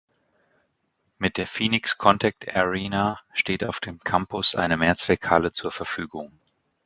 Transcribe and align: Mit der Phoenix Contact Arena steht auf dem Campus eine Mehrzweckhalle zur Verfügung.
Mit 1.19 1.37
der 1.37 1.45
Phoenix 1.45 1.99
Contact 1.99 2.49
Arena 2.55 3.19
steht 3.33 3.63
auf 3.63 3.79
dem 3.79 3.99
Campus 3.99 4.55
eine 4.55 4.75
Mehrzweckhalle 4.75 5.51
zur 5.51 5.71
Verfügung. 5.71 6.31